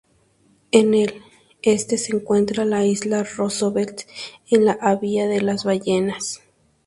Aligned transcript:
En 0.71 0.95
el 0.95 1.21
este 1.61 1.99
se 1.99 2.15
encuentra 2.15 2.65
la 2.65 2.83
isla 2.87 3.21
Roosevelt, 3.21 4.07
en 4.49 4.65
la 4.65 4.77
bahía 4.77 5.27
de 5.27 5.41
las 5.41 5.63
Ballenas. 5.63 6.41